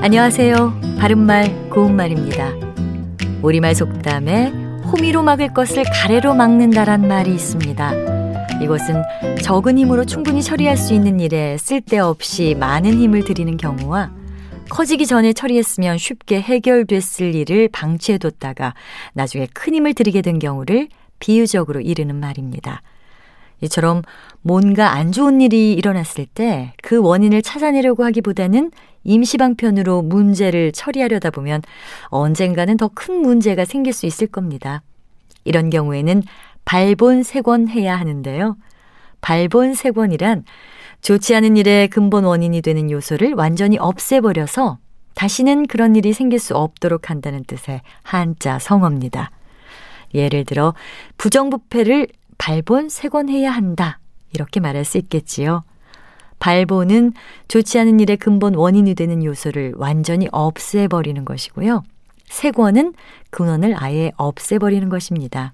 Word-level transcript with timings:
안녕하세요. 0.00 0.96
바른말 1.00 1.70
고운말입니다. 1.70 2.54
우리말 3.42 3.74
속담에 3.74 4.46
호미로 4.86 5.24
막을 5.24 5.52
것을 5.52 5.82
가래로 5.82 6.34
막는다란 6.34 7.08
말이 7.08 7.34
있습니다. 7.34 8.62
이것은 8.62 9.02
적은 9.42 9.76
힘으로 9.76 10.04
충분히 10.04 10.40
처리할 10.40 10.76
수 10.76 10.94
있는 10.94 11.18
일에 11.18 11.58
쓸데없이 11.58 12.54
많은 12.58 12.94
힘을 12.94 13.24
들이는 13.24 13.56
경우와 13.56 14.12
커지기 14.70 15.04
전에 15.04 15.32
처리했으면 15.32 15.98
쉽게 15.98 16.40
해결됐을 16.42 17.34
일을 17.34 17.68
방치해뒀다가 17.72 18.74
나중에 19.14 19.48
큰 19.52 19.74
힘을 19.74 19.94
들이게 19.94 20.22
된 20.22 20.38
경우를 20.38 20.88
비유적으로 21.18 21.80
이르는 21.80 22.14
말입니다. 22.14 22.82
이처럼 23.60 24.02
뭔가 24.42 24.92
안 24.92 25.12
좋은 25.12 25.40
일이 25.40 25.72
일어났을 25.72 26.26
때 26.26 26.72
그 26.82 26.98
원인을 26.98 27.42
찾아내려고 27.42 28.04
하기보다는 28.04 28.70
임시방편으로 29.04 30.02
문제를 30.02 30.72
처리하려다 30.72 31.30
보면 31.30 31.62
언젠가는 32.06 32.76
더 32.76 32.88
큰 32.94 33.20
문제가 33.20 33.64
생길 33.64 33.92
수 33.92 34.06
있을 34.06 34.26
겁니다. 34.26 34.82
이런 35.44 35.70
경우에는 35.70 36.22
발본색원해야 36.64 37.98
하는데요. 37.98 38.56
발본색원이란 39.20 40.44
좋지 41.00 41.34
않은 41.36 41.56
일의 41.56 41.88
근본 41.88 42.24
원인이 42.24 42.60
되는 42.60 42.90
요소를 42.90 43.34
완전히 43.34 43.78
없애버려서 43.78 44.78
다시는 45.14 45.66
그런 45.66 45.96
일이 45.96 46.12
생길 46.12 46.38
수 46.38 46.54
없도록 46.56 47.10
한다는 47.10 47.44
뜻의 47.44 47.80
한자 48.02 48.58
성어입니다. 48.58 49.30
예를 50.14 50.44
들어 50.44 50.74
부정부패를 51.18 52.08
발본색원해야 52.38 53.50
한다. 53.50 53.98
이렇게 54.32 54.60
말할 54.60 54.84
수 54.84 54.98
있겠지요. 54.98 55.62
발본은 56.38 57.12
좋지 57.48 57.78
않은 57.80 58.00
일의 58.00 58.16
근본 58.16 58.54
원인이 58.54 58.94
되는 58.94 59.24
요소를 59.24 59.74
완전히 59.76 60.28
없애버리는 60.30 61.24
것이고요. 61.24 61.82
색원은 62.26 62.94
근원을 63.30 63.74
아예 63.76 64.12
없애버리는 64.16 64.88
것입니다. 64.88 65.52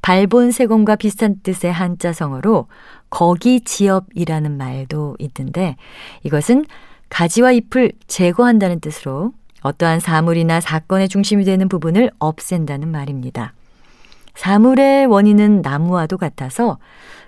발본색원과 0.00 0.96
비슷한 0.96 1.36
뜻의 1.42 1.72
한자성어로 1.72 2.66
거기 3.10 3.60
지엽이라는 3.60 4.56
말도 4.56 5.16
있는데 5.18 5.76
이것은 6.24 6.64
가지와 7.08 7.52
잎을 7.52 7.92
제거한다는 8.06 8.80
뜻으로 8.80 9.32
어떠한 9.60 10.00
사물이나 10.00 10.60
사건의 10.60 11.08
중심이 11.08 11.44
되는 11.44 11.68
부분을 11.68 12.10
없앤다는 12.18 12.88
말입니다. 12.88 13.52
사물의 14.34 15.06
원인은 15.06 15.62
나무와도 15.62 16.18
같아서 16.18 16.78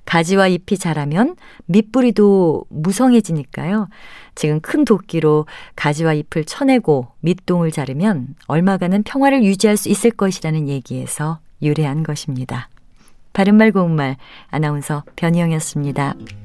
가지와 0.05 0.49
잎이 0.49 0.79
자라면 0.79 1.37
밑뿌리도 1.67 2.67
무성해지니까요. 2.69 3.89
지금 4.35 4.61
큰 4.61 4.85
도끼로 4.85 5.47
가지와 5.77 6.13
잎을 6.15 6.45
쳐내고 6.45 7.09
밑동을 7.21 7.71
자르면 7.71 8.35
얼마간은 8.47 9.03
평화를 9.05 9.45
유지할 9.45 9.77
수 9.77 9.89
있을 9.89 10.11
것이라는 10.11 10.69
얘기에서 10.69 11.39
유래한 11.63 12.03
것입니다. 12.03 12.69
바른말 13.33 13.73
고운말 13.73 14.17
아나운서 14.51 15.03
변희영이었습니다. 15.17 16.44